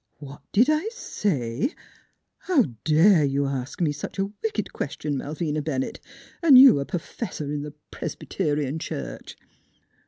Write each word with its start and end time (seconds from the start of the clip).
""What 0.17 0.41
did 0.51 0.67
I 0.67 0.89
say 0.89 1.75
How 2.39 2.63
dare 2.85 3.23
you 3.23 3.45
ask 3.45 3.79
me 3.79 3.91
such 3.91 4.17
a 4.17 4.31
wicked 4.43 4.73
question, 4.73 5.15
Malvina 5.15 5.61
Bennett, 5.61 5.99
an' 6.41 6.55
you 6.55 6.79
a 6.79 6.85
perfessor 6.87 7.53
in 7.53 7.61
th' 7.61 7.75
Presb'terian 7.91 8.79
church?" 8.79 9.37